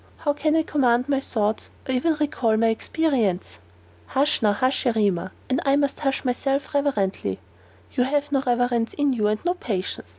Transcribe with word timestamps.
How 0.17 0.33
can 0.33 0.55
I 0.55 0.63
command 0.63 1.07
my 1.07 1.19
thoughts, 1.19 1.69
or 1.87 1.93
even 1.93 2.15
recall 2.19 2.57
my 2.57 2.69
experience?" 2.69 3.59
"Hush! 4.07 4.41
now 4.41 4.51
hush, 4.53 4.87
Erema! 4.87 5.31
And 5.47 5.61
I 5.63 5.75
myself 5.75 5.97
will 6.01 6.03
hush 6.05 6.25
most 6.25 6.45
reverently." 6.73 7.37
"You 7.93 8.05
have 8.05 8.31
no 8.31 8.41
reverence 8.41 8.95
in 8.95 9.13
you, 9.13 9.27
and 9.27 9.45
no 9.45 9.53
patience. 9.53 10.09